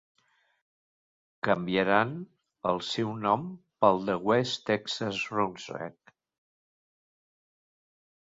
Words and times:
Canviaran 1.47 2.13
el 2.69 2.81
seu 2.87 3.11
nom 3.25 3.45
pel 3.85 4.01
de 4.09 4.17
West 4.31 4.65
Texas 4.71 5.21
Roughnecks. 5.37 6.17